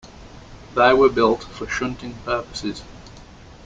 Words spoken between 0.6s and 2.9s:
They were built for shunting purposes.